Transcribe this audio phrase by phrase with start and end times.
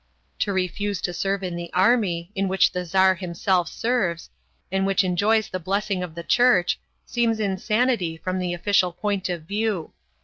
[0.39, 4.31] To refuse to serve in the army, in which the Tzar himself serves,
[4.71, 9.43] and which enjoys the blessing of the Church, seems insanity from the official point of
[9.43, 9.93] view.